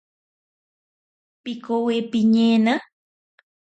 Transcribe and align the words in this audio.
Pikowi 1.43 1.97
piñena. 2.11 2.73